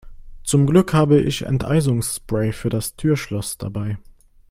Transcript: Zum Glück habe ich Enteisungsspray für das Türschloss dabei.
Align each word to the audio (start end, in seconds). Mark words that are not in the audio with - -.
Zum 0.43 0.65
Glück 0.65 0.95
habe 0.95 1.19
ich 1.21 1.43
Enteisungsspray 1.43 2.53
für 2.53 2.69
das 2.71 2.95
Türschloss 2.95 3.59
dabei. 3.59 3.99